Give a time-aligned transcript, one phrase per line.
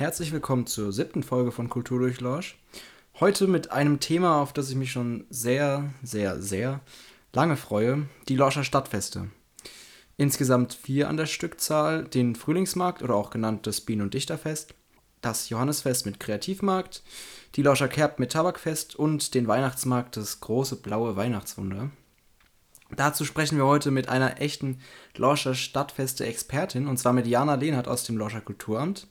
[0.00, 2.58] Herzlich willkommen zur siebten Folge von Kultur durch Lorsch.
[3.20, 6.80] Heute mit einem Thema, auf das ich mich schon sehr, sehr, sehr
[7.34, 9.28] lange freue: die Lorscher Stadtfeste.
[10.16, 14.72] Insgesamt vier an der Stückzahl: den Frühlingsmarkt oder auch genannt das Bienen- und Dichterfest,
[15.20, 17.02] das Johannesfest mit Kreativmarkt,
[17.56, 21.90] die Lorscher Kerb mit Tabakfest und den Weihnachtsmarkt das große blaue Weihnachtswunder.
[22.96, 24.80] Dazu sprechen wir heute mit einer echten
[25.14, 29.06] Lorscher Stadtfeste-Expertin, und zwar mit Jana Lehnhardt aus dem Lorscher Kulturamt.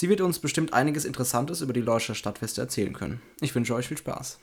[0.00, 3.20] Sie wird uns bestimmt einiges Interessantes über die Lorscher Stadtfeste erzählen können.
[3.40, 4.38] Ich wünsche euch viel Spaß.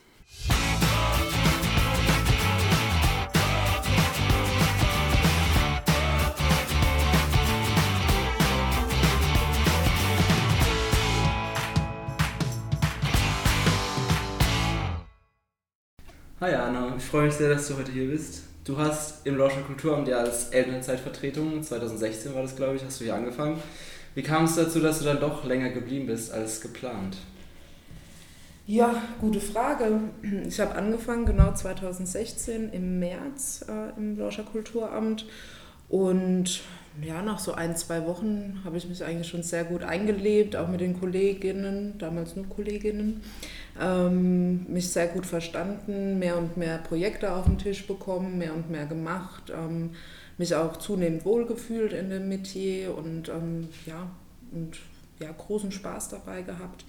[16.41, 18.43] Hi Anna, ich freue mich sehr, dass du heute hier bist.
[18.65, 23.05] Du hast im Lorscher Kulturamt ja als Elternzeitvertretung, 2016 war das glaube ich, hast du
[23.05, 23.61] hier angefangen.
[24.15, 27.17] Wie kam es dazu, dass du dann doch länger geblieben bist als geplant?
[28.65, 29.99] Ja, gute Frage.
[30.47, 35.27] Ich habe angefangen genau 2016 im März äh, im Lorscher Kulturamt
[35.89, 36.61] und
[37.01, 40.69] ja, nach so ein, zwei Wochen habe ich mich eigentlich schon sehr gut eingelebt, auch
[40.69, 43.21] mit den Kolleginnen, damals nur Kolleginnen,
[43.79, 48.71] ähm, mich sehr gut verstanden, mehr und mehr Projekte auf den Tisch bekommen, mehr und
[48.71, 49.51] mehr gemacht.
[49.53, 49.91] Ähm,
[50.37, 54.09] mich auch zunehmend wohlgefühlt in dem Metier und ähm, ja,
[54.51, 54.77] und
[55.19, 56.85] ja, großen Spaß dabei gehabt.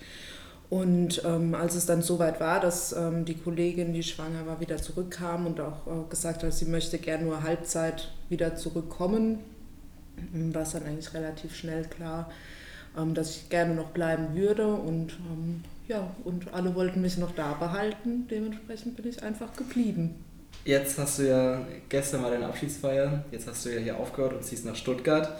[0.68, 4.78] Und ähm, als es dann soweit war, dass ähm, die Kollegin, die schwanger war, wieder
[4.78, 9.38] zurückkam und auch äh, gesagt hat, sie möchte gerne nur Halbzeit wieder zurückkommen,
[10.34, 12.32] ähm, war es dann eigentlich relativ schnell klar,
[12.98, 14.66] ähm, dass ich gerne noch bleiben würde.
[14.66, 18.26] Und ähm, ja, und alle wollten mich noch da behalten.
[18.28, 20.16] Dementsprechend bin ich einfach geblieben.
[20.64, 24.42] Jetzt hast du ja gestern mal deine Abschiedsfeier, jetzt hast du ja hier aufgehört und
[24.42, 25.38] ziehst nach Stuttgart.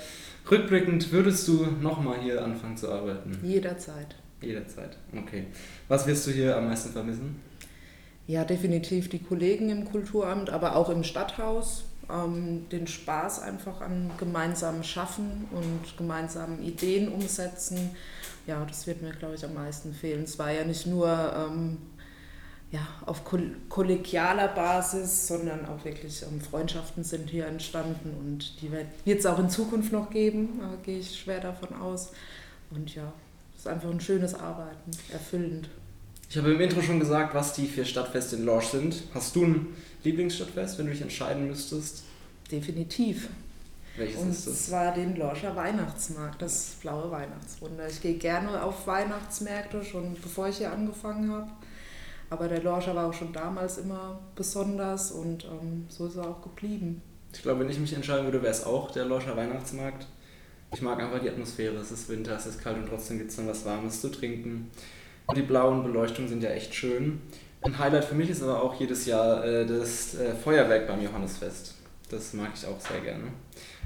[0.48, 3.38] Rückblickend würdest du nochmal hier anfangen zu arbeiten?
[3.42, 4.14] Jederzeit.
[4.40, 5.46] Jederzeit, okay.
[5.88, 7.40] Was wirst du hier am meisten vermissen?
[8.28, 11.84] Ja, definitiv die Kollegen im Kulturamt, aber auch im Stadthaus.
[12.08, 17.90] Ähm, den Spaß einfach an gemeinsamen Schaffen und gemeinsamen Ideen umsetzen.
[18.46, 20.22] Ja, das wird mir, glaube ich, am meisten fehlen.
[20.22, 21.78] Es war ja nicht nur ähm,
[22.76, 23.22] ja, auf
[23.68, 29.38] kollegialer Basis, sondern auch wirklich ähm, Freundschaften sind hier entstanden und die wird es auch
[29.38, 32.12] in Zukunft noch geben, äh, gehe ich schwer davon aus.
[32.70, 33.10] Und ja,
[33.54, 35.70] es ist einfach ein schönes Arbeiten, erfüllend.
[36.28, 39.04] Ich habe im Intro schon gesagt, was die vier Stadtfeste in Lorsch sind.
[39.14, 39.68] Hast du ein
[40.04, 42.02] Lieblingsstadtfest, wenn du dich entscheiden müsstest?
[42.50, 43.28] Definitiv.
[43.96, 44.66] Welches und ist das?
[44.66, 47.88] zwar den Lorscher Weihnachtsmarkt, das blaue Weihnachtswunder.
[47.88, 51.50] Ich gehe gerne auf Weihnachtsmärkte, schon bevor ich hier angefangen habe.
[52.30, 56.42] Aber der Lorscher war auch schon damals immer besonders und ähm, so ist er auch
[56.42, 57.02] geblieben.
[57.32, 60.06] Ich glaube, wenn ich mich entscheiden würde, wäre es auch der Lorscher Weihnachtsmarkt.
[60.72, 61.76] Ich mag einfach die Atmosphäre.
[61.76, 64.70] Es ist Winter, es ist kalt und trotzdem gibt es dann was Warmes zu trinken.
[65.26, 67.20] Und die blauen Beleuchtungen sind ja echt schön.
[67.62, 71.74] Ein Highlight für mich ist aber auch jedes Jahr äh, das äh, Feuerwerk beim Johannesfest.
[72.10, 73.24] Das mag ich auch sehr gerne.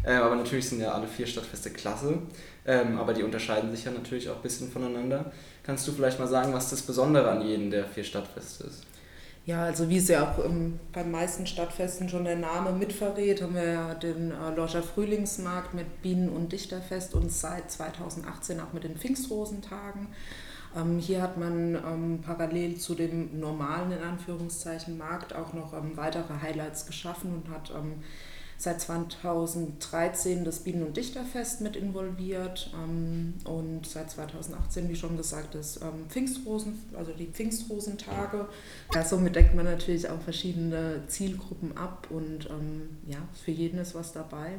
[0.03, 2.19] Äh, aber natürlich sind ja alle vier Stadtfeste klasse.
[2.67, 5.33] Ähm, aber die unterscheiden sich ja natürlich auch ein bisschen voneinander.
[5.71, 8.83] Kannst du vielleicht mal sagen, was das Besondere an jedem der vier Stadtfeste ist?
[9.47, 13.55] Ja, also wie es ja auch ähm, beim meisten Stadtfesten schon der Name mitverrät, haben
[13.55, 18.83] wir ja den äh, Lorscher Frühlingsmarkt mit Bienen- und Dichterfest und seit 2018 auch mit
[18.83, 20.09] den Pfingstrosentagen.
[20.77, 25.93] Ähm, hier hat man ähm, parallel zu dem normalen, in Anführungszeichen, Markt auch noch ähm,
[25.97, 28.03] weitere Highlights geschaffen und hat ähm,
[28.61, 35.55] seit 2013 das Bienen- und Dichterfest mit involviert ähm, und seit 2018, wie schon gesagt,
[35.55, 38.49] das ähm, Pfingstrosen, also die Pfingstrosentage.
[38.95, 43.95] Ja, somit deckt man natürlich auch verschiedene Zielgruppen ab und ähm, ja, für jeden ist
[43.95, 44.59] was dabei.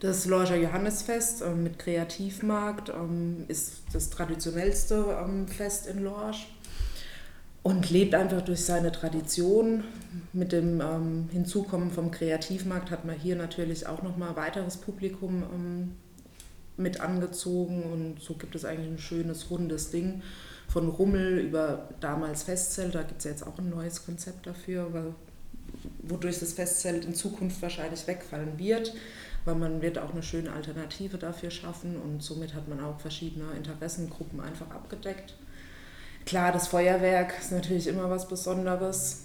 [0.00, 6.53] Das Lorscher Johannesfest äh, mit Kreativmarkt ähm, ist das traditionellste ähm, Fest in Lorsch
[7.64, 9.82] und lebt einfach durch seine Tradition.
[10.32, 15.92] Mit dem ähm, Hinzukommen vom Kreativmarkt hat man hier natürlich auch nochmal weiteres Publikum ähm,
[16.76, 20.22] mit angezogen und so gibt es eigentlich ein schönes, rundes Ding.
[20.68, 24.92] Von Rummel über damals Festzelt, da gibt es ja jetzt auch ein neues Konzept dafür,
[24.92, 25.14] weil,
[26.02, 28.92] wodurch das Festzelt in Zukunft wahrscheinlich wegfallen wird,
[29.46, 33.52] weil man wird auch eine schöne Alternative dafür schaffen und somit hat man auch verschiedene
[33.56, 35.34] Interessengruppen einfach abgedeckt.
[36.26, 39.24] Klar, das Feuerwerk ist natürlich immer was Besonderes.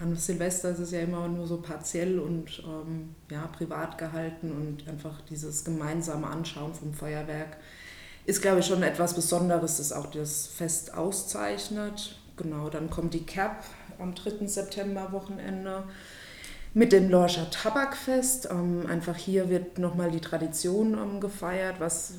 [0.00, 4.88] An Silvester ist es ja immer nur so partiell und ähm, ja, privat gehalten und
[4.88, 7.56] einfach dieses gemeinsame Anschauen vom Feuerwerk
[8.26, 12.18] ist, glaube ich, schon etwas Besonderes, das auch das Fest auszeichnet.
[12.36, 13.64] Genau, dann kommt die CAP
[13.98, 14.46] am 3.
[14.46, 15.84] September Wochenende
[16.74, 18.48] mit dem Lorscher Tabakfest.
[18.50, 22.14] Ähm, einfach hier wird nochmal die Tradition ähm, gefeiert, was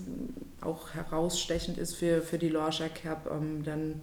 [0.61, 4.01] auch herausstechend ist für, für die Lorscher Cap, ähm, dann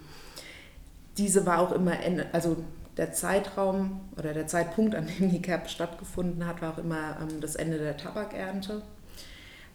[1.18, 2.56] diese war auch immer, Ende, also
[2.96, 7.40] der Zeitraum oder der Zeitpunkt, an dem die Cap stattgefunden hat, war auch immer ähm,
[7.40, 8.82] das Ende der Tabakernte.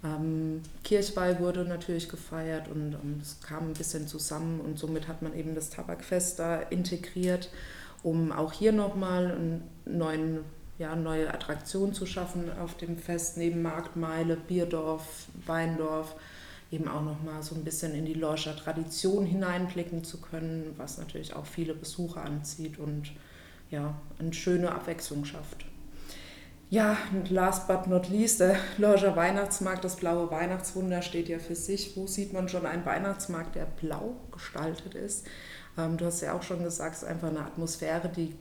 [0.04, 5.22] Ähm, Kirchweih wurde natürlich gefeiert und es ähm, kam ein bisschen zusammen und somit hat
[5.22, 7.50] man eben das Tabakfest da integriert,
[8.02, 10.40] um auch hier nochmal einen neuen
[10.82, 16.16] ja, neue Attraktionen zu schaffen auf dem Fest, neben Marktmeile, Bierdorf, Weindorf,
[16.72, 21.36] eben auch nochmal so ein bisschen in die Lorscher Tradition hineinblicken zu können, was natürlich
[21.36, 23.12] auch viele Besucher anzieht und
[23.70, 25.66] ja, eine schöne Abwechslung schafft.
[26.72, 31.56] Ja, und last but not least, der Lorscher Weihnachtsmarkt, das blaue Weihnachtswunder steht ja für
[31.56, 31.96] sich.
[31.96, 35.28] Wo sieht man schon einen Weihnachtsmarkt, der blau gestaltet ist?
[35.78, 38.36] Ähm, du hast ja auch schon gesagt, es ist einfach eine Atmosphäre, die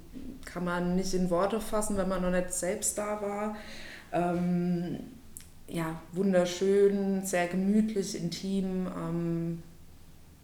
[0.44, 3.56] kann man nicht in Worte fassen, wenn man noch nicht selbst da war.
[4.12, 4.98] Ähm,
[5.68, 8.86] ja, wunderschön, sehr gemütlich, intim.
[8.86, 9.62] Ähm,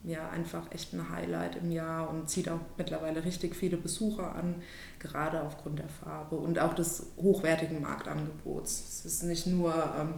[0.03, 4.55] ja, einfach echt ein Highlight im Jahr und zieht auch mittlerweile richtig viele Besucher an,
[4.99, 8.79] gerade aufgrund der Farbe und auch des hochwertigen Marktangebots.
[8.87, 10.13] Es ist nicht nur ähm,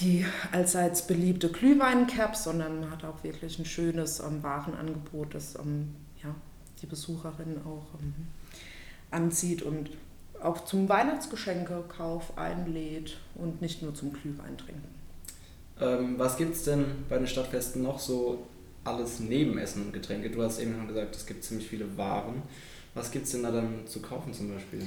[0.00, 5.94] die allseits beliebte Glühwein-Cap, sondern man hat auch wirklich ein schönes ähm, Warenangebot, das ähm,
[6.22, 6.34] ja,
[6.80, 8.14] die Besucherinnen auch ähm,
[9.10, 9.90] anzieht und
[10.42, 14.88] auch zum Weihnachtsgeschenkekauf einlädt und nicht nur zum Glühwein trinken.
[15.80, 18.46] Ähm, was gibt es denn bei den Stadtfesten noch so
[18.84, 20.30] alles neben Essen und Getränke?
[20.30, 22.42] Du hast eben schon gesagt, es gibt ziemlich viele Waren.
[22.94, 24.86] Was gibt es denn da dann zu kaufen zum Beispiel?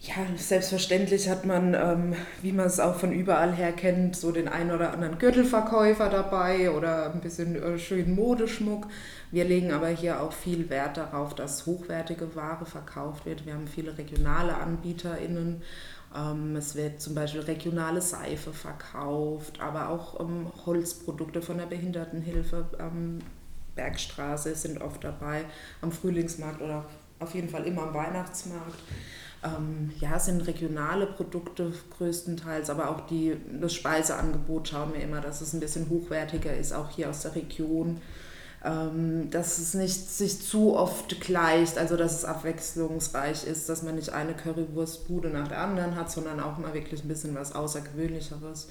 [0.00, 4.46] Ja, selbstverständlich hat man, ähm, wie man es auch von überall her kennt, so den
[4.46, 8.86] einen oder anderen Gürtelverkäufer dabei oder ein bisschen äh, schönen Modeschmuck.
[9.32, 13.44] Wir legen aber hier auch viel Wert darauf, dass hochwertige Ware verkauft wird.
[13.44, 15.62] Wir haben viele regionale AnbieterInnen.
[16.16, 22.66] Ähm, es wird zum Beispiel regionale Seife verkauft, aber auch ähm, Holzprodukte von der Behindertenhilfe.
[22.78, 23.18] Ähm,
[23.74, 25.44] Bergstraße sind oft dabei,
[25.82, 26.84] am Frühlingsmarkt oder
[27.18, 28.78] auf jeden Fall immer am Weihnachtsmarkt.
[29.44, 35.40] Ähm, ja, sind regionale Produkte größtenteils, aber auch die, das Speiseangebot schauen wir immer, dass
[35.40, 38.00] es ein bisschen hochwertiger ist, auch hier aus der Region.
[38.64, 43.94] Ähm, dass es nicht sich zu oft gleicht, also dass es abwechslungsreich ist, dass man
[43.94, 48.66] nicht eine Currywurstbude nach der anderen hat, sondern auch mal wirklich ein bisschen was Außergewöhnlicheres.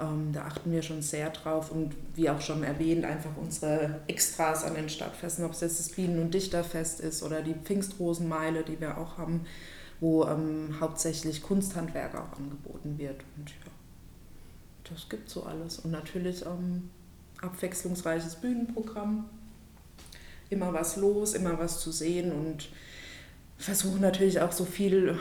[0.00, 4.64] Ähm, da achten wir schon sehr drauf und wie auch schon erwähnt, einfach unsere Extras
[4.64, 8.80] an den Stadtfesten, ob es jetzt das Bienen- und Dichterfest ist oder die Pfingstrosenmeile, die
[8.80, 9.46] wir auch haben,
[10.02, 13.22] wo ähm, hauptsächlich Kunsthandwerk auch angeboten wird.
[13.36, 15.78] Und ja, das gibt so alles.
[15.78, 16.90] Und natürlich ähm,
[17.40, 19.28] abwechslungsreiches Bühnenprogramm.
[20.50, 22.68] Immer was los, immer was zu sehen und
[23.58, 25.16] versuchen natürlich auch so viel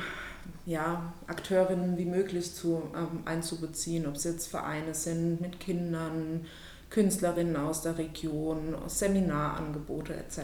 [0.66, 6.48] ja, Akteurinnen wie möglich zu, ähm, einzubeziehen, ob es jetzt Vereine sind mit Kindern,
[6.90, 10.40] Künstlerinnen aus der Region, Seminarangebote etc.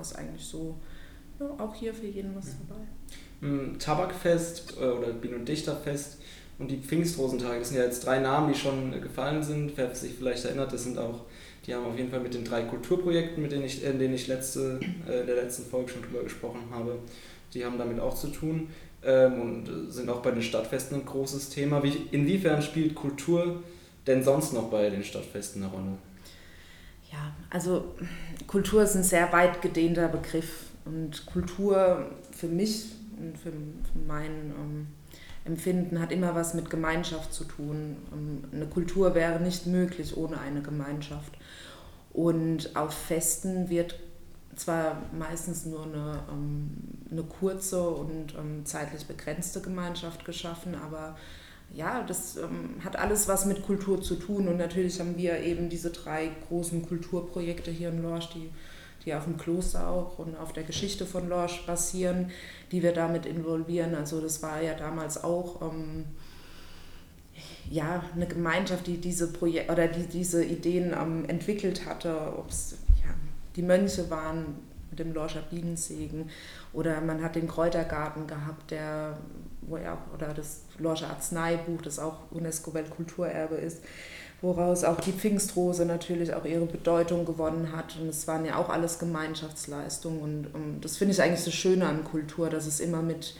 [0.00, 0.76] Ist eigentlich so
[1.42, 2.82] ja, auch hier für jeden was dabei.
[3.78, 6.18] Tabakfest äh, oder Bienen- und Dichterfest
[6.58, 7.58] und die Pfingstrosentage.
[7.58, 9.72] Das sind ja jetzt drei Namen, die schon gefallen sind.
[9.76, 11.24] Wer sich vielleicht erinnert, das sind auch,
[11.66, 14.28] die haben auf jeden Fall mit den drei Kulturprojekten, mit denen ich, in denen ich
[14.28, 14.78] letzte,
[15.08, 16.98] äh, in der letzten Folge schon drüber gesprochen habe,
[17.52, 18.68] die haben damit auch zu tun
[19.04, 21.82] ähm, und sind auch bei den Stadtfesten ein großes Thema.
[21.82, 23.62] Wie, inwiefern spielt Kultur
[24.06, 25.98] denn sonst noch bei den Stadtfesten eine Rolle?
[27.10, 27.84] Ja, also
[28.46, 32.86] Kultur ist ein sehr weit gedehnter Begriff und Kultur für mich
[33.18, 34.86] und für, für mein ähm,
[35.44, 37.96] Empfinden hat immer was mit Gemeinschaft zu tun.
[38.12, 41.32] Ähm, eine Kultur wäre nicht möglich ohne eine Gemeinschaft.
[42.12, 43.98] Und auf Festen wird
[44.54, 46.70] zwar meistens nur eine, ähm,
[47.10, 51.16] eine kurze und ähm, zeitlich begrenzte Gemeinschaft geschaffen, aber
[51.74, 52.38] ja, das
[52.84, 54.46] hat alles was mit Kultur zu tun.
[54.46, 58.50] Und natürlich haben wir eben diese drei großen Kulturprojekte hier in Lorsch, die
[59.04, 62.30] die auf dem Kloster auch und auf der Geschichte von Lorsch basieren,
[62.70, 63.94] die wir damit involvieren.
[63.94, 66.04] Also das war ja damals auch ähm,
[67.70, 72.76] ja, eine Gemeinschaft, die diese Projek oder die diese Ideen ähm, entwickelt hatte, ob es
[73.02, 73.12] ja,
[73.56, 74.58] die Mönche waren
[74.90, 76.30] mit dem Lorscher Bienensegen
[76.72, 79.16] oder man hat den Kräutergarten gehabt, der
[79.62, 83.82] wo ja, oder das Lorscher Arzneibuch, das auch UNESCO-Weltkulturerbe ist,
[84.42, 87.96] woraus auch die Pfingstrose natürlich auch ihre Bedeutung gewonnen hat.
[88.00, 90.20] Und es waren ja auch alles Gemeinschaftsleistungen.
[90.20, 93.34] Und, und das finde ich eigentlich so schön an Kultur, dass es immer mit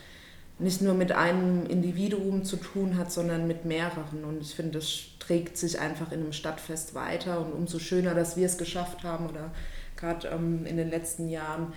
[0.58, 4.24] nicht nur mit einem Individuum zu tun hat, sondern mit mehreren.
[4.24, 7.40] Und ich finde, das trägt sich einfach in einem Stadtfest weiter.
[7.40, 9.50] Und umso schöner, dass wir es geschafft haben oder
[9.96, 11.72] gerade ähm, in den letzten Jahren,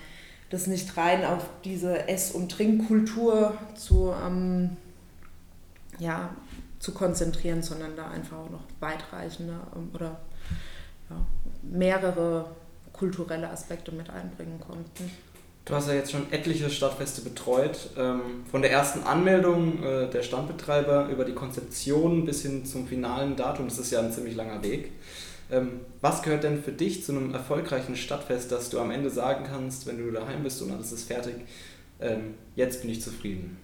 [0.50, 4.76] das nicht rein auf diese Ess- und Trinkkultur zu ähm,
[5.98, 6.30] ja,
[6.78, 10.20] zu konzentrieren, sondern da einfach auch noch weitreichende ähm, oder
[11.10, 11.16] ja,
[11.62, 12.46] mehrere
[12.92, 15.10] kulturelle Aspekte mit einbringen konnten.
[15.64, 17.90] Du hast ja jetzt schon etliche Stadtfeste betreut.
[17.96, 23.34] Ähm, von der ersten Anmeldung äh, der Standbetreiber über die Konzeption bis hin zum finalen
[23.34, 24.92] Datum, das ist ja ein ziemlich langer Weg.
[25.50, 29.44] Ähm, was gehört denn für dich zu einem erfolgreichen Stadtfest, dass du am Ende sagen
[29.44, 31.34] kannst, wenn du daheim bist und alles ist fertig,
[32.56, 33.56] jetzt bin ich zufrieden?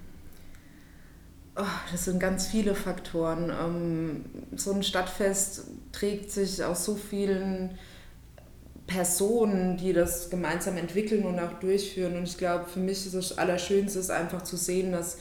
[1.54, 4.24] Oh, das sind ganz viele Faktoren.
[4.56, 7.78] so ein Stadtfest trägt sich aus so vielen
[8.86, 12.16] Personen, die das gemeinsam entwickeln und auch durchführen.
[12.16, 15.18] Und ich glaube, für mich ist das Allerschönste ist einfach zu sehen, dass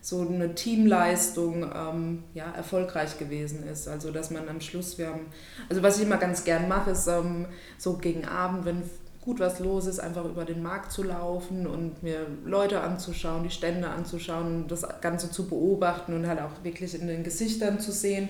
[0.00, 3.88] so eine Teamleistung ähm, ja, erfolgreich gewesen ist.
[3.88, 5.26] Also dass man am Schluss, wir haben,
[5.68, 7.46] also was ich immer ganz gern mache, ist ähm,
[7.78, 8.82] so gegen Abend, wenn
[9.24, 13.50] gut was los ist, einfach über den Markt zu laufen und mir Leute anzuschauen, die
[13.50, 18.28] Stände anzuschauen, das Ganze zu beobachten und halt auch wirklich in den Gesichtern zu sehen,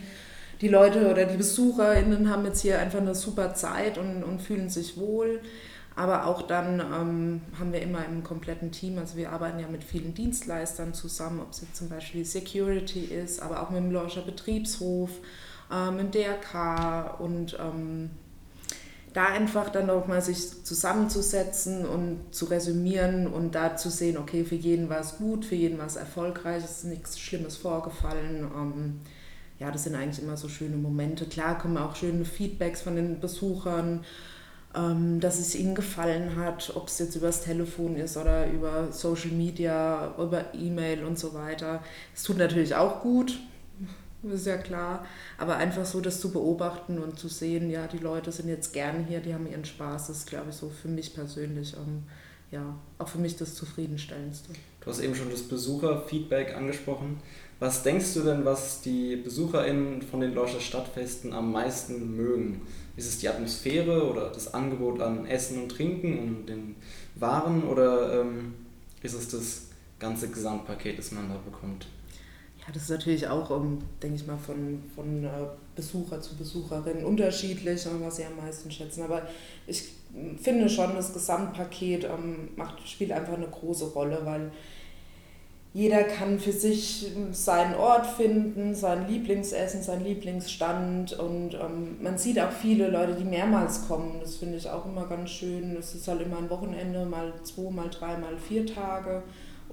[0.61, 4.71] die Leute oder die BesucherInnen haben jetzt hier einfach eine super Zeit und, und fühlen
[4.71, 5.41] sich wohl.
[5.97, 9.85] Aber auch dann ähm, haben wir immer im kompletten Team, also wir arbeiten ja mit
[9.85, 14.23] vielen Dienstleistern zusammen, ob es jetzt zum Beispiel Security ist, aber auch mit dem Lorscher
[14.23, 15.11] Betriebshof,
[15.73, 18.11] äh, mit dem DRK und ähm,
[19.15, 24.45] da einfach dann auch mal sich zusammenzusetzen und zu resümieren und da zu sehen, okay,
[24.45, 28.45] für jeden war es gut, für jeden war es erfolgreich, es ist nichts Schlimmes vorgefallen.
[28.55, 29.01] Ähm,
[29.61, 31.27] ja, das sind eigentlich immer so schöne Momente.
[31.27, 34.05] Klar kommen auch schöne Feedbacks von den Besuchern,
[34.75, 39.31] ähm, dass es ihnen gefallen hat, ob es jetzt übers Telefon ist oder über Social
[39.31, 41.85] Media, über E-Mail und so weiter.
[42.13, 43.39] Es tut natürlich auch gut,
[44.33, 45.07] ist ja klar,
[45.39, 49.05] aber einfach so das zu beobachten und zu sehen, ja, die Leute sind jetzt gerne
[49.05, 52.05] hier, die haben ihren Spaß, das ist, glaube ich, so für mich persönlich, ähm,
[52.51, 54.53] ja, auch für mich das Zufriedenstellendste.
[54.81, 57.19] Du hast eben schon das Besucherfeedback angesprochen.
[57.59, 62.63] Was denkst du denn, was die BesucherInnen von den Lorscher Stadtfesten am meisten mögen?
[62.97, 66.77] Ist es die Atmosphäre oder das Angebot an Essen und Trinken und den
[67.15, 68.55] Waren oder ähm,
[69.03, 71.87] ist es das ganze Gesamtpaket, das man da bekommt?
[72.67, 75.29] Ja, das ist natürlich auch, um, denke ich mal, von, von äh,
[75.77, 79.03] Besucher zu Besucherin unterschiedlich, was sie am meisten schätzen.
[79.03, 79.23] Aber
[79.67, 79.91] ich
[80.41, 84.51] finde schon, das Gesamtpaket ähm, macht, spielt einfach eine große Rolle, weil
[85.75, 92.39] jeder kann für sich seinen Ort finden, sein Lieblingsessen, sein Lieblingsstand und ähm, man sieht
[92.39, 94.21] auch viele Leute, die mehrmals kommen.
[94.21, 95.77] Das finde ich auch immer ganz schön.
[95.77, 99.25] Es ist halt immer ein Wochenende, mal zwei, mal drei, mal vier Tage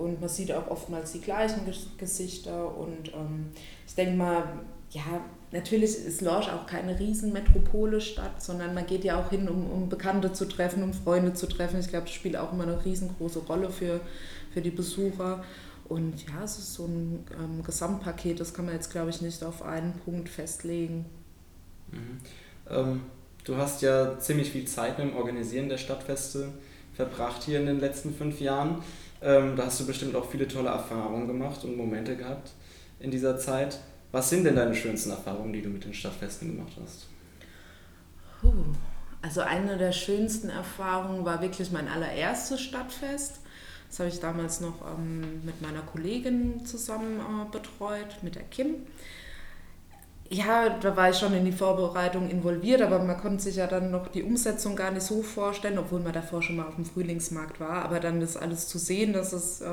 [0.01, 1.61] und man sieht auch oftmals die gleichen
[1.97, 3.51] Gesichter und ähm,
[3.85, 4.43] ich denke mal,
[4.91, 9.69] ja, natürlich ist Lorsch auch keine riesen Metropole-Stadt, sondern man geht ja auch hin, um,
[9.69, 11.79] um Bekannte zu treffen, um Freunde zu treffen.
[11.79, 14.01] Ich glaube, das spielt auch immer eine riesengroße Rolle für,
[14.53, 15.43] für die Besucher.
[15.87, 19.43] Und ja, es ist so ein ähm, Gesamtpaket, das kann man jetzt, glaube ich, nicht
[19.43, 21.05] auf einen Punkt festlegen.
[21.91, 22.19] Mhm.
[22.69, 23.01] Ähm,
[23.43, 26.49] du hast ja ziemlich viel Zeit mit dem Organisieren der Stadtfeste
[26.93, 28.81] verbracht hier in den letzten fünf Jahren.
[29.21, 32.51] Ähm, da hast du bestimmt auch viele tolle Erfahrungen gemacht und Momente gehabt
[32.99, 33.79] in dieser Zeit.
[34.11, 37.07] Was sind denn deine schönsten Erfahrungen, die du mit den Stadtfesten gemacht hast?
[39.21, 43.39] Also eine der schönsten Erfahrungen war wirklich mein allererstes Stadtfest.
[43.87, 48.87] Das habe ich damals noch ähm, mit meiner Kollegin zusammen äh, betreut, mit der Kim.
[50.33, 53.91] Ja, da war ich schon in die Vorbereitung involviert, aber man konnte sich ja dann
[53.91, 57.59] noch die Umsetzung gar nicht so vorstellen, obwohl man davor schon mal auf dem Frühlingsmarkt
[57.59, 57.83] war.
[57.83, 59.67] Aber dann das alles zu sehen, dass es äh,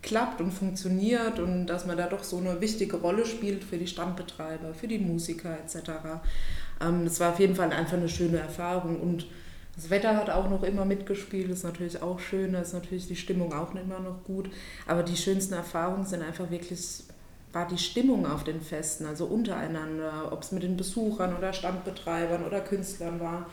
[0.00, 3.86] klappt und funktioniert und dass man da doch so eine wichtige Rolle spielt für die
[3.86, 5.90] Standbetreiber, für die Musiker etc.
[6.80, 9.26] Ähm, das war auf jeden Fall einfach eine schöne Erfahrung und
[9.76, 13.16] das Wetter hat auch noch immer mitgespielt, ist natürlich auch schön, da ist natürlich die
[13.16, 14.50] Stimmung auch immer noch gut.
[14.86, 17.04] Aber die schönsten Erfahrungen sind einfach wirklich,
[17.52, 22.44] war die Stimmung auf den Festen, also untereinander, ob es mit den Besuchern oder Standbetreibern
[22.44, 23.46] oder Künstlern war.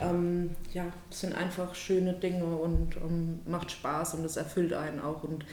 [0.00, 5.00] Ähm, ja, das sind einfach schöne Dinge und um, macht Spaß und es erfüllt einen
[5.00, 5.22] auch.
[5.22, 5.44] Und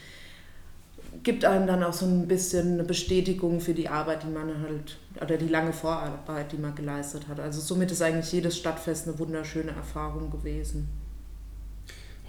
[1.24, 4.98] gibt einem dann auch so ein bisschen eine Bestätigung für die Arbeit, die man halt,
[5.22, 7.40] oder die lange Vorarbeit, die man geleistet hat.
[7.40, 10.88] Also somit ist eigentlich jedes Stadtfest eine wunderschöne Erfahrung gewesen.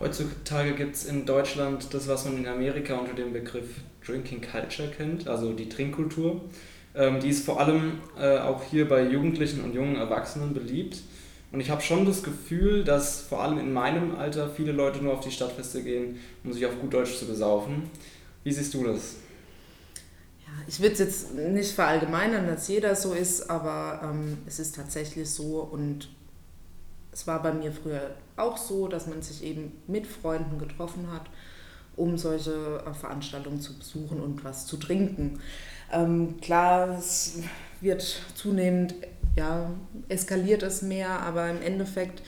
[0.02, 3.68] Heutzutage gibt es in Deutschland das, was man in Amerika unter dem Begriff
[4.04, 6.40] Drinking Culture kennt, also die Trinkkultur.
[6.96, 10.98] Ähm, die ist vor allem äh, auch hier bei Jugendlichen und jungen Erwachsenen beliebt.
[11.52, 15.12] Und ich habe schon das Gefühl, dass vor allem in meinem Alter viele Leute nur
[15.12, 17.88] auf die Stadtfeste gehen, um sich auf gut Deutsch zu besaufen.
[18.42, 19.14] Wie siehst du das?
[20.44, 24.74] Ja, ich würde es jetzt nicht verallgemeinern, dass jeder so ist, aber ähm, es ist
[24.74, 26.08] tatsächlich so und
[27.12, 31.26] es war bei mir früher auch so, dass man sich eben mit Freunden getroffen hat,
[31.96, 35.40] um solche äh, Veranstaltungen zu besuchen und was zu trinken.
[35.92, 37.40] Ähm, klar, es
[37.80, 38.94] wird zunehmend,
[39.36, 39.70] ja,
[40.08, 42.22] eskaliert es mehr, aber im Endeffekt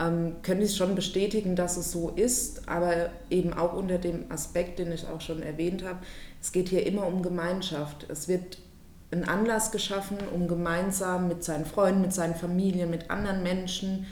[0.00, 4.78] ähm, könnte ich schon bestätigen, dass es so ist, aber eben auch unter dem Aspekt,
[4.78, 5.98] den ich auch schon erwähnt habe,
[6.40, 8.06] es geht hier immer um Gemeinschaft.
[8.08, 8.58] Es wird
[9.10, 14.06] ein Anlass geschaffen, um gemeinsam mit seinen Freunden, mit seinen Familien, mit anderen Menschen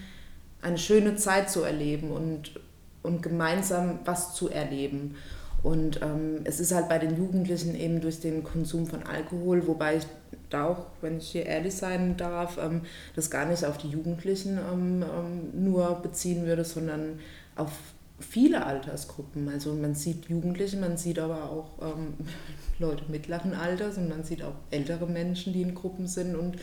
[0.62, 2.61] eine schöne Zeit zu erleben und,
[3.03, 5.17] und gemeinsam was zu erleben.
[5.62, 9.97] Und ähm, es ist halt bei den Jugendlichen eben durch den Konsum von Alkohol, wobei
[9.97, 10.07] ich
[10.50, 12.83] da auch, wenn ich hier ehrlich sein darf, ähm,
[13.17, 17.19] das gar nicht auf die Jugendlichen ähm, ähm nur beziehen würde, sondern
[17.57, 17.73] auf
[18.21, 19.49] viele Altersgruppen.
[19.49, 22.15] Also man sieht Jugendliche, man sieht aber auch ähm,
[22.79, 26.57] Leute mittleren Alters und man sieht auch ältere Menschen, die in Gruppen sind und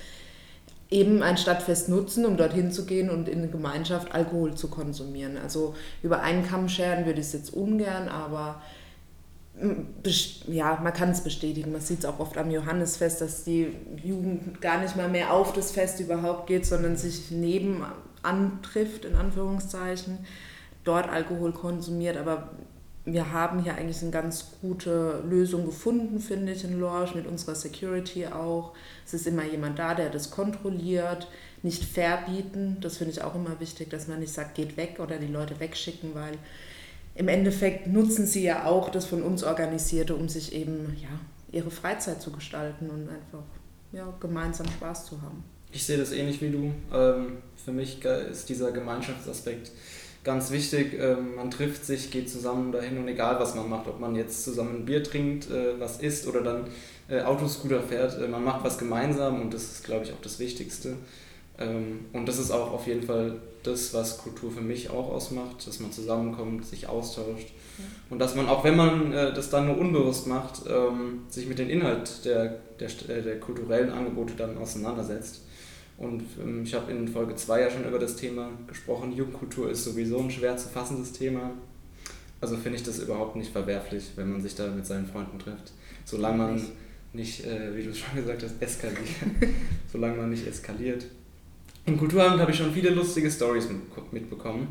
[0.90, 5.38] eben ein Stadtfest nutzen, um dorthin zu gehen und in Gemeinschaft Alkohol zu konsumieren.
[5.38, 8.62] Also über einen Kamm scheren würde ich es jetzt ungern, aber
[10.48, 11.72] ja, man kann es bestätigen.
[11.72, 13.72] Man sieht es auch oft am Johannesfest, dass die
[14.04, 19.16] Jugend gar nicht mal mehr auf das Fest überhaupt geht, sondern sich nebenan trifft, in
[19.16, 20.20] Anführungszeichen,
[20.84, 22.18] dort Alkohol konsumiert.
[22.18, 22.50] Aber
[23.06, 27.54] wir haben hier eigentlich eine ganz gute Lösung gefunden, finde ich, in Lorsch, mit unserer
[27.54, 28.74] Security auch.
[29.06, 31.28] Es ist immer jemand da, der das kontrolliert,
[31.62, 32.78] nicht verbieten.
[32.82, 35.60] Das finde ich auch immer wichtig, dass man nicht sagt, geht weg oder die Leute
[35.60, 36.34] wegschicken, weil
[37.14, 41.20] im Endeffekt nutzen sie ja auch das von uns Organisierte, um sich eben ja,
[41.52, 43.44] ihre Freizeit zu gestalten und einfach
[43.92, 45.44] ja, gemeinsam Spaß zu haben.
[45.72, 46.72] Ich sehe das ähnlich wie du.
[46.94, 49.72] Ähm, für mich ist dieser Gemeinschaftsaspekt
[50.26, 51.00] ganz wichtig.
[51.00, 54.44] Ähm, man trifft sich, geht zusammen dahin und egal was man macht, ob man jetzt
[54.44, 56.66] zusammen ein Bier trinkt, äh, was isst oder dann
[57.08, 60.40] äh, Autoscooter fährt, äh, man macht was gemeinsam und das ist, glaube ich, auch das
[60.40, 60.98] Wichtigste.
[61.58, 65.66] Ähm, und das ist auch auf jeden Fall das, was Kultur für mich auch ausmacht,
[65.66, 67.52] dass man zusammenkommt, sich austauscht
[68.10, 71.70] und dass man, auch wenn man das dann nur unbewusst macht, ähm, sich mit dem
[71.70, 75.42] Inhalt der, der, der kulturellen Angebote dann auseinandersetzt.
[75.98, 79.14] Und ähm, ich habe in Folge 2 ja schon über das Thema gesprochen.
[79.14, 81.52] Jugendkultur ist sowieso ein schwer zu fassendes Thema.
[82.42, 85.72] Also finde ich das überhaupt nicht verwerflich, wenn man sich da mit seinen Freunden trifft.
[86.04, 86.62] Solange man
[87.14, 89.00] nicht, äh, wie du schon gesagt hast, eskaliert.
[89.92, 91.06] Solange man nicht eskaliert.
[91.86, 93.68] Im Kulturamt habe ich schon viele lustige Stories
[94.12, 94.68] mitbekommen.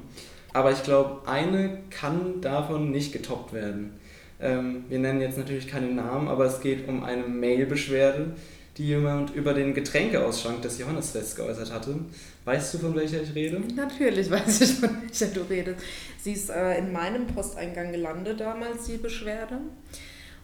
[0.53, 3.93] Aber ich glaube, eine kann davon nicht getoppt werden.
[4.41, 8.33] Ähm, wir nennen jetzt natürlich keine Namen, aber es geht um eine Mail-Beschwerde,
[8.77, 11.97] die jemand über den Getränkeausschank des Johannesfests geäußert hatte.
[12.45, 13.61] Weißt du, von welcher ich rede?
[13.75, 15.81] Natürlich weiß ich, von welcher du redest.
[16.21, 19.59] Sie ist äh, in meinem Posteingang gelandet damals, die Beschwerde.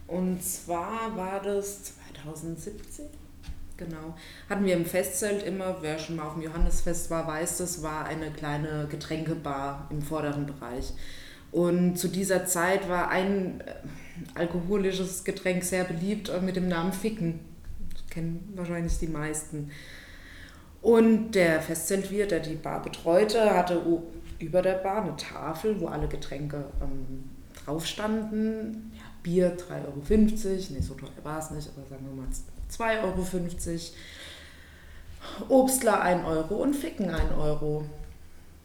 [0.06, 3.06] Und zwar war das 2017
[3.80, 4.14] Genau.
[4.50, 8.04] Hatten wir im Festzelt immer, wer schon mal auf dem Johannesfest war, weiß, das war
[8.04, 10.92] eine kleine Getränkebar im vorderen Bereich.
[11.50, 13.72] Und zu dieser Zeit war ein äh,
[14.34, 17.40] alkoholisches Getränk sehr beliebt äh, mit dem Namen Ficken.
[18.10, 19.70] Kennen wahrscheinlich die meisten.
[20.82, 23.80] Und der Festzeltwirt, der die Bar betreute, hatte
[24.38, 27.30] über der Bar eine Tafel, wo alle Getränke ähm,
[27.64, 28.92] drauf standen.
[28.96, 30.02] Ja, Bier 3,50 Euro,
[30.70, 32.28] nee, so teuer war es nicht, aber sagen wir mal
[32.70, 35.62] 2,50 Euro.
[35.62, 37.84] Obstler 1 Euro und Ficken 1 Euro.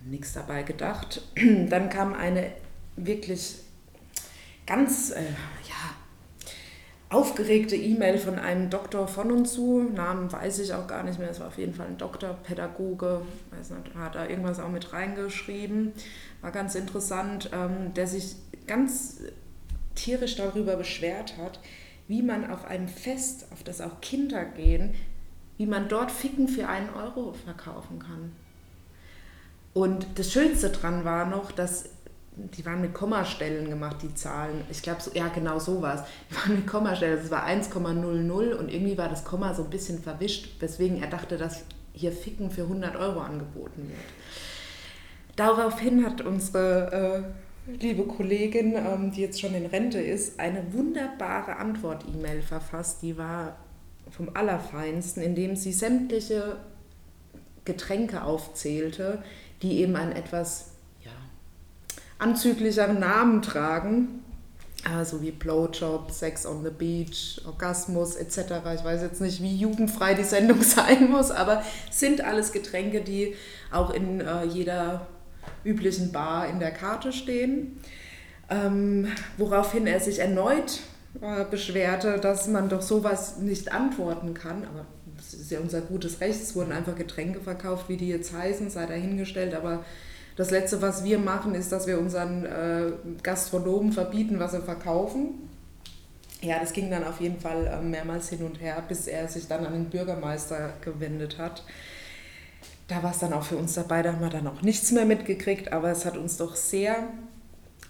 [0.06, 1.22] Nichts dabei gedacht.
[1.70, 2.52] Dann kam eine
[2.96, 3.56] wirklich
[4.66, 5.22] ganz äh,
[7.16, 9.84] aufgeregte E-Mail von einem Doktor von und zu.
[9.84, 11.30] Namen weiß ich auch gar nicht mehr.
[11.30, 14.92] Es war auf jeden Fall ein Doktor, Pädagoge, weiß nicht, hat da irgendwas auch mit
[14.92, 15.94] reingeschrieben.
[16.42, 18.36] War ganz interessant, ähm, der sich
[18.68, 19.22] ganz
[19.96, 21.62] tierisch darüber beschwert hat,
[22.10, 24.94] wie man auf einem Fest, auf das auch Kinder gehen,
[25.58, 28.34] wie man dort Ficken für einen Euro verkaufen kann.
[29.74, 31.90] Und das Schönste dran war noch, dass
[32.36, 34.62] die waren mit Kommastellen gemacht, die Zahlen.
[34.70, 36.02] Ich glaube, so, ja, genau so war es.
[36.30, 37.20] Die waren mit Kommastellen.
[37.20, 41.38] Es war 1,00 und irgendwie war das Komma so ein bisschen verwischt, weswegen er dachte,
[41.38, 44.00] dass hier Ficken für 100 Euro angeboten wird.
[45.36, 47.26] Daraufhin hat unsere
[47.68, 53.02] äh, liebe Kollegin, ähm, die jetzt schon in Rente ist, eine wunderbare Antwort-E-Mail verfasst.
[53.02, 53.56] Die war
[54.12, 56.58] vom Allerfeinsten, indem sie sämtliche
[57.64, 59.24] Getränke aufzählte,
[59.62, 60.75] die eben einen etwas
[62.20, 64.22] anzüglicheren Namen tragen.
[64.84, 68.38] Also wie Blowjob, Sex on the Beach, Orgasmus etc.
[68.76, 73.36] Ich weiß jetzt nicht, wie jugendfrei die Sendung sein muss, aber sind alles Getränke, die
[73.72, 75.08] auch in äh, jeder
[75.64, 77.80] üblichen Bar in der Karte stehen.
[78.48, 80.82] Ähm, woraufhin er sich erneut
[81.20, 84.66] äh, beschwerte, dass man doch sowas nicht antworten kann.
[84.66, 84.86] Aber
[85.18, 86.42] das ist ja unser gutes Recht.
[86.42, 89.56] Es wurden einfach Getränke verkauft, wie die jetzt heißen, sei dahingestellt.
[89.56, 89.84] Aber
[90.36, 92.92] das Letzte, was wir machen, ist, dass wir unseren äh,
[93.24, 95.50] Gastronomen verbieten, was sie verkaufen.
[96.42, 99.48] ja, das ging dann auf jeden Fall äh, mehrmals hin und her, bis er sich
[99.48, 101.64] dann an den Bürgermeister gewendet hat.
[102.88, 105.06] Da war es dann auch für uns dabei, da haben wir dann auch nichts mehr
[105.06, 107.08] mitgekriegt, aber es hat uns doch sehr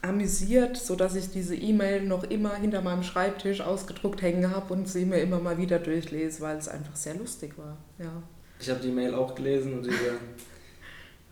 [0.01, 5.03] amüsiert, sodass ich diese E-Mail noch immer hinter meinem Schreibtisch ausgedruckt hängen habe und sie
[5.03, 7.77] mir immer mal wieder durchlese, weil es einfach sehr lustig war.
[7.97, 8.21] Ja.
[8.59, 10.13] Ich habe die Mail auch gelesen und dieser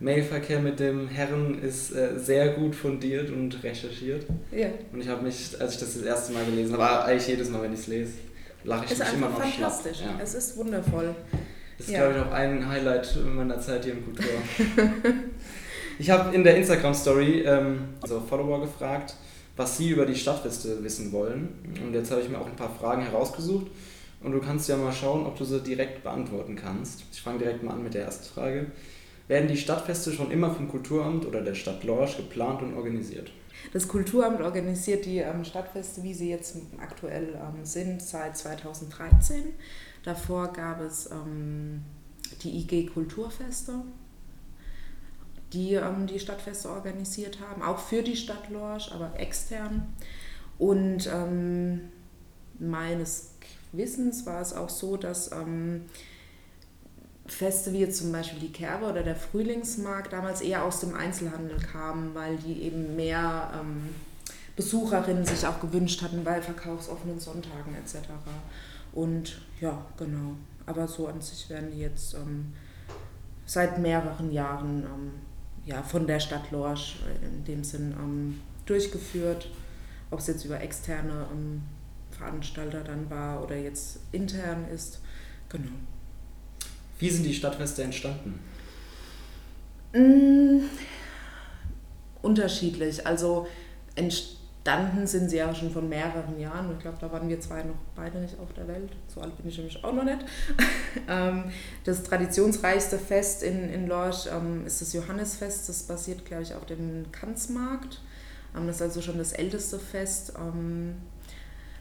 [0.00, 4.26] Mailverkehr mit dem Herren ist äh, sehr gut fundiert und recherchiert.
[4.50, 4.68] Ja.
[4.92, 7.62] Und ich habe mich, als ich das das erste Mal gelesen habe, eigentlich jedes Mal,
[7.62, 8.12] wenn ich es lese,
[8.64, 10.00] lache ich ist mich immer noch fantastisch.
[10.00, 10.18] Ja.
[10.22, 11.14] Es ist wundervoll.
[11.78, 12.06] Das ist, Ja.
[12.10, 14.24] glaube ich, auch ein Highlight meiner Zeit hier im Kultur.
[15.98, 19.14] ich habe in der Instagram-Story ähm, also Follower gefragt,
[19.56, 21.48] was sie über die Stadtfeste wissen wollen.
[21.84, 23.66] Und jetzt habe ich mir auch ein paar Fragen herausgesucht.
[24.22, 27.04] Und du kannst ja mal schauen, ob du sie direkt beantworten kannst.
[27.12, 28.66] Ich fange direkt mal an mit der ersten Frage.
[29.26, 33.30] Werden die Stadtfeste schon immer vom Kulturamt oder der Stadt Lorsch geplant und organisiert?
[33.72, 39.54] Das Kulturamt organisiert die ähm, Stadtfeste, wie sie jetzt aktuell ähm, sind, seit 2013.
[40.02, 41.82] Davor gab es ähm,
[42.42, 43.72] die IG Kulturfeste,
[45.52, 49.94] die ähm, die Stadtfeste organisiert haben, auch für die Stadt Lorsch, aber extern.
[50.58, 51.80] Und ähm,
[52.58, 53.30] meines
[53.72, 55.86] Wissens war es auch so, dass ähm,
[57.26, 61.58] Feste wie jetzt zum Beispiel die Kerbe oder der Frühlingsmarkt damals eher aus dem Einzelhandel
[61.58, 63.94] kamen, weil die eben mehr ähm,
[64.56, 68.08] Besucherinnen sich auch gewünscht hatten bei verkaufsoffenen Sonntagen etc.
[68.92, 70.36] Und ja, genau.
[70.66, 72.52] Aber so an sich werden die jetzt ähm,
[73.46, 75.12] seit mehreren Jahren ähm,
[75.64, 79.48] ja, von der Stadt Lorsch in dem Sinn ähm, durchgeführt.
[80.10, 81.62] Ob es jetzt über externe ähm,
[82.10, 85.00] Veranstalter dann war oder jetzt intern ist.
[85.48, 85.72] Genau.
[87.04, 88.40] Wie sind die Stadtfeste entstanden?
[89.92, 90.60] Mm,
[92.22, 93.06] unterschiedlich.
[93.06, 93.46] Also
[93.94, 96.72] entstanden sind sie ja schon von mehreren Jahren.
[96.72, 98.88] Ich glaube, da waren wir zwei noch beide nicht auf der Welt.
[99.14, 100.20] So alt bin ich nämlich auch noch nicht.
[101.06, 105.68] Ähm, das traditionsreichste Fest in, in Lorsch ähm, ist das Johannisfest.
[105.68, 108.00] Das basiert, glaube ich, auf dem Kanzmarkt.
[108.56, 110.32] Ähm, Das ist also schon das älteste Fest,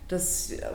[0.10, 0.66] das äh,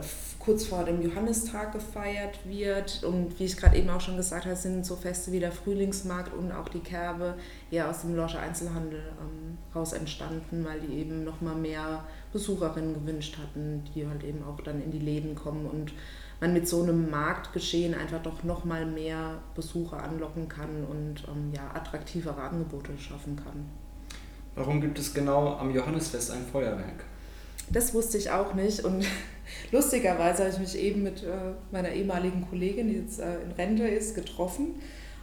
[0.49, 3.05] kurz vor dem Johannistag gefeiert wird.
[3.05, 6.33] Und wie ich gerade eben auch schon gesagt habe, sind so Feste wie der Frühlingsmarkt
[6.33, 7.35] und auch die Kerbe
[7.71, 13.37] eher aus dem Lorscher Einzelhandel ähm, raus entstanden, weil die eben nochmal mehr Besucherinnen gewünscht
[13.37, 15.93] hatten, die halt eben auch dann in die Läden kommen und
[16.41, 21.75] man mit so einem Marktgeschehen einfach doch nochmal mehr Besucher anlocken kann und ähm, ja,
[21.75, 23.67] attraktivere Angebote schaffen kann.
[24.55, 27.05] Warum gibt es genau am Johannisfest ein Feuerwerk?
[27.73, 29.05] Das wusste ich auch nicht und
[29.73, 33.87] lustigerweise habe ich mich eben mit äh, meiner ehemaligen Kollegin, die jetzt äh, in Rente
[33.87, 34.81] ist, getroffen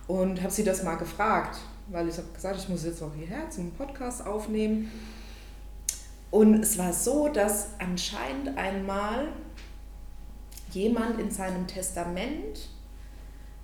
[0.07, 3.49] und habe sie das mal gefragt, weil ich habe gesagt, ich muss jetzt noch hierher
[3.49, 4.91] zum Podcast aufnehmen.
[6.31, 9.27] Und es war so, dass anscheinend einmal
[10.71, 12.69] jemand in seinem Testament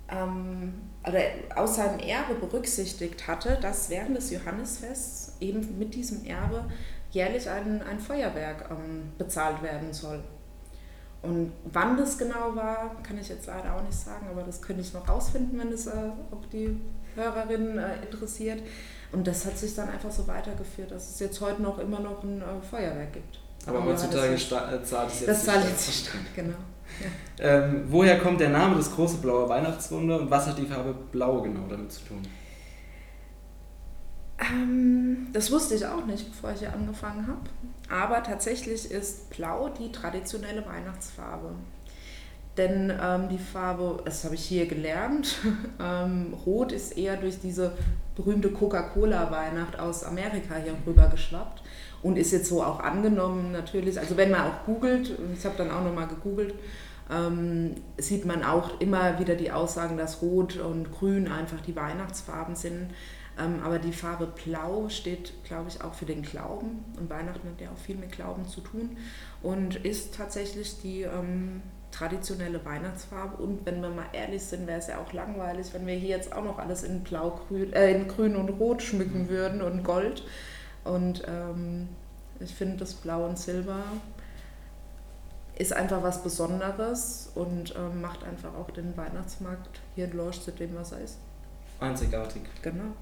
[0.08, 0.72] ähm,
[1.06, 1.20] oder
[1.56, 6.64] aus seinem Erbe berücksichtigt hatte, dass während des Johannisfests eben mit diesem Erbe
[7.12, 10.20] jährlich ein, ein Feuerwerk ähm, bezahlt werden soll.
[11.22, 14.82] Und wann das genau war, kann ich jetzt leider auch nicht sagen, aber das könnte
[14.82, 16.80] ich noch rausfinden, wenn es äh, auch die
[17.14, 18.60] Hörerin äh, interessiert.
[19.12, 22.24] Und das hat sich dann einfach so weitergeführt, dass es jetzt heute noch immer noch
[22.24, 23.38] ein äh, Feuerwerk gibt.
[23.66, 24.38] Aber heutzutage äh,
[24.82, 26.56] zahlt es jetzt Das zahlt jetzt die Stadt, genau.
[27.38, 31.40] Ähm, woher kommt der Name des große blaue Weihnachtswunder und was hat die Farbe Blau
[31.40, 32.22] genau damit zu tun?
[34.52, 37.40] Ähm, das wusste ich auch nicht, bevor ich hier angefangen habe.
[37.88, 41.54] Aber tatsächlich ist Blau die traditionelle Weihnachtsfarbe.
[42.56, 45.38] Denn ähm, die Farbe, das habe ich hier gelernt,
[45.80, 47.72] ähm, Rot ist eher durch diese
[48.14, 51.62] berühmte Coca-Cola-Weihnacht aus Amerika hier rüber geschwappt
[52.02, 53.98] und ist jetzt so auch angenommen natürlich.
[53.98, 56.54] Also wenn man auch googelt, ich habe dann auch nochmal gegoogelt,
[57.10, 62.54] ähm, sieht man auch immer wieder die Aussagen, dass Rot und Grün einfach die Weihnachtsfarben
[62.54, 62.90] sind.
[63.38, 66.84] Ähm, aber die Farbe Blau steht, glaube ich, auch für den Glauben.
[66.98, 68.96] Und Weihnachten hat ja auch viel mit Glauben zu tun.
[69.42, 73.42] Und ist tatsächlich die ähm, traditionelle Weihnachtsfarbe.
[73.42, 76.32] Und wenn wir mal ehrlich sind, wäre es ja auch langweilig, wenn wir hier jetzt
[76.32, 80.24] auch noch alles in Blau, Grün, äh, in Grün und Rot schmücken würden und Gold.
[80.84, 81.88] Und ähm,
[82.40, 83.84] ich finde, das Blau und Silber
[85.58, 90.50] ist einfach was Besonderes und ähm, macht einfach auch den Weihnachtsmarkt hier in Lorsch zu
[90.50, 91.18] dem, was er ist.
[91.78, 92.42] Einzigartig.
[92.62, 92.92] Genau.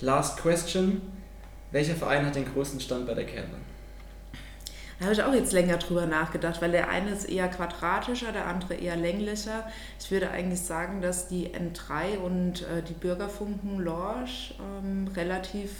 [0.00, 1.02] Last question.
[1.70, 3.56] Welcher Verein hat den größten Stand bei der Kerbe?
[4.98, 8.46] Da habe ich auch jetzt länger drüber nachgedacht, weil der eine ist eher quadratischer, der
[8.46, 9.64] andere eher länglicher.
[10.00, 15.70] Ich würde eigentlich sagen, dass die N3 und äh, die Bürgerfunken Lorsch ähm, relativ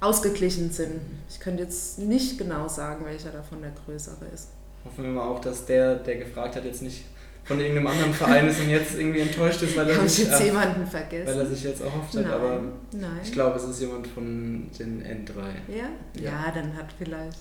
[0.00, 1.00] ausgeglichen sind.
[1.28, 4.50] Ich könnte jetzt nicht genau sagen, welcher davon der größere ist.
[4.84, 7.04] hoffen wir mal auch, dass der, der gefragt hat, jetzt nicht
[7.44, 10.40] von irgendeinem anderen Verein ist und jetzt irgendwie enttäuscht ist, weil er, Haben sich, jetzt
[10.40, 11.26] äh, jemanden vergessen?
[11.26, 12.22] weil er sich jetzt erhofft hat.
[12.22, 13.20] Nein, Aber nein.
[13.22, 15.34] ich glaube, es ist jemand von den N3.
[15.68, 15.84] Ja?
[16.14, 16.22] Ja.
[16.22, 16.52] ja?
[16.54, 17.38] dann hat vielleicht.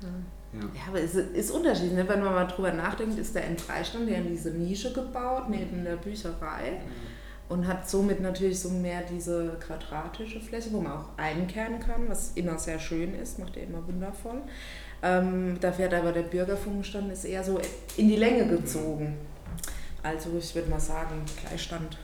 [0.00, 0.08] Ja.
[0.52, 0.60] Ja.
[0.74, 1.92] Ja, aber es ist unterschiedlich.
[1.92, 2.08] Ne?
[2.08, 5.96] Wenn man mal drüber nachdenkt, ist der N3-Stand, der in diese Nische gebaut, neben der
[5.96, 6.80] Bücherei.
[7.48, 12.32] Und hat somit natürlich so mehr diese quadratische Fläche, wo man auch einkehren kann, was
[12.36, 14.42] immer sehr schön ist, macht er immer wundervoll.
[15.02, 17.58] Ähm, da fährt aber der Bürgerfunkenstand ist eher so
[17.96, 19.14] in die Länge gezogen.
[20.02, 21.98] Also ich würde mal sagen, Gleichstand.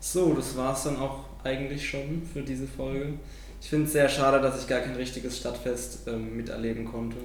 [0.00, 3.14] So, das war es dann auch eigentlich schon für diese Folge.
[3.60, 7.16] Ich finde es sehr schade, dass ich gar kein richtiges Stadtfest ähm, miterleben konnte,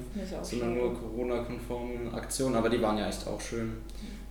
[0.43, 0.82] sondern schade.
[0.82, 3.73] nur Corona-konforme Aktionen, aber die waren ja echt auch schön.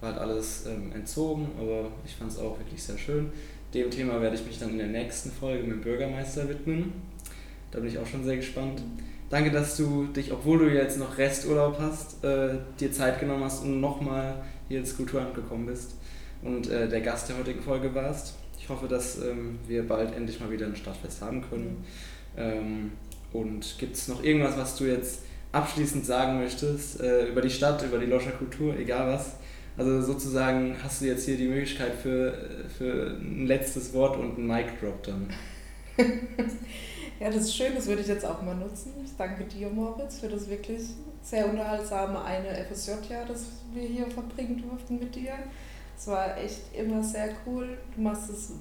[0.00, 3.32] War halt alles ähm, entzogen, aber ich fand es auch wirklich sehr schön.
[3.74, 6.92] Dem Thema werde ich mich dann in der nächsten Folge mit dem Bürgermeister widmen.
[7.72, 8.82] Da bin ich auch schon sehr gespannt.
[9.28, 13.64] Danke, dass du dich, obwohl du jetzt noch Resturlaub hast, äh, dir Zeit genommen hast
[13.64, 14.36] und nochmal
[14.68, 15.96] hier ins Kulturamt gekommen bist
[16.42, 18.34] und äh, der Gast der heutigen Folge warst.
[18.58, 21.84] Ich hoffe, dass ähm, wir bald endlich mal wieder ein Stadtfest haben können.
[22.36, 22.92] Ähm,
[23.32, 27.82] und gibt es noch irgendwas, was du jetzt abschließend sagen möchtest äh, über die Stadt,
[27.82, 29.36] über die Loscher Kultur, egal was?
[29.76, 32.32] Also sozusagen hast du jetzt hier die Möglichkeit für,
[32.78, 35.28] für ein letztes Wort und einen Mic Drop dann.
[37.18, 38.92] Ja, das ist schön, das würde ich jetzt auch mal nutzen.
[39.02, 40.82] Ich danke dir, Moritz, für das wirklich
[41.22, 45.32] sehr unterhaltsame eine FSJ-Jahr, das wir hier verbringen durften mit dir.
[45.96, 47.78] Es war echt immer sehr cool.
[47.94, 48.52] Du machst es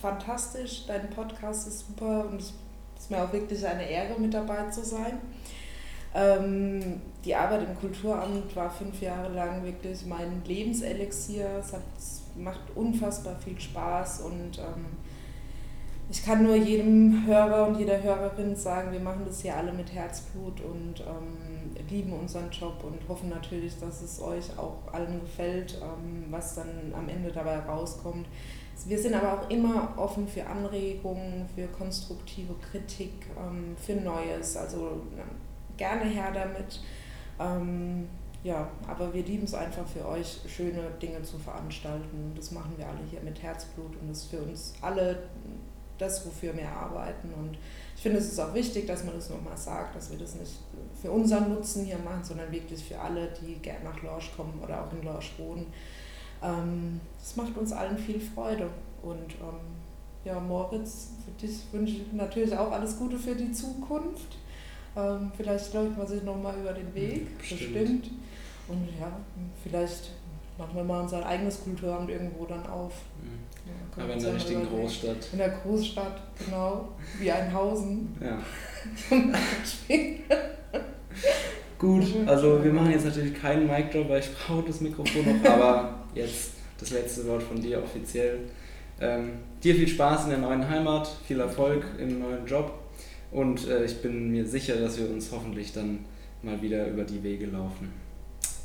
[0.00, 2.54] fantastisch, dein Podcast ist super und es
[2.98, 5.18] ist mir auch wirklich eine Ehre, mit dabei zu sein.
[6.14, 11.58] Ähm, die Arbeit im Kulturamt war fünf Jahre lang wirklich mein Lebenselixier.
[11.60, 14.86] Es, hat, es macht unfassbar viel Spaß und ähm,
[16.10, 19.92] ich kann nur jedem Hörer und jeder Hörerin sagen, wir machen das hier alle mit
[19.92, 25.78] Herzblut und ähm, lieben unseren Job und hoffen natürlich, dass es euch auch allen gefällt,
[25.82, 28.26] ähm, was dann am Ende dabei rauskommt.
[28.86, 34.56] Wir sind aber auch immer offen für Anregungen, für konstruktive Kritik, ähm, für Neues.
[34.56, 35.02] Also
[35.76, 36.80] gerne her damit.
[37.38, 38.08] Ähm,
[38.44, 42.32] ja, aber wir lieben es einfach für euch, schöne Dinge zu veranstalten.
[42.36, 45.24] Das machen wir alle hier mit Herzblut und das ist für uns alle
[45.98, 47.32] das, wofür wir arbeiten.
[47.34, 47.58] Und
[47.96, 50.52] ich finde, es ist auch wichtig, dass man das nochmal sagt, dass wir das nicht
[51.00, 54.84] für unseren Nutzen hier machen, sondern wirklich für alle, die gerne nach Lorsch kommen oder
[54.84, 55.66] auch in Lorsch wohnen.
[56.42, 58.68] Ähm, das macht uns allen viel Freude.
[59.02, 59.60] Und ähm,
[60.24, 64.36] ja, Moritz, für dich wünsche ich natürlich auch alles Gute für die Zukunft.
[64.96, 67.72] Ähm, vielleicht läuft man sich nochmal über den Weg, Bestimmt.
[67.74, 68.10] bestimmt.
[68.68, 69.10] Und ja,
[69.62, 70.12] vielleicht
[70.58, 72.92] machen wir mal unser eigenes Kulturamt irgendwo dann auf.
[73.96, 74.68] Ja, Aber in der ja richtigen.
[74.68, 75.28] Großstadt.
[75.32, 78.16] In der Großstadt, genau, wie Einhausen.
[78.20, 78.38] Ja.
[79.08, 80.18] zum Beispiel.
[81.78, 85.50] Gut, also wir machen jetzt natürlich keinen Mic Drop, weil ich brauche das Mikrofon noch,
[85.50, 88.40] aber jetzt das letzte Wort von dir offiziell.
[89.00, 92.72] Ähm, dir viel Spaß in der neuen Heimat, viel Erfolg im neuen Job
[93.30, 96.04] und äh, ich bin mir sicher, dass wir uns hoffentlich dann
[96.42, 97.92] mal wieder über die Wege laufen.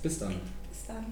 [0.02, 0.34] Bis dann.
[0.70, 1.06] Bis dann.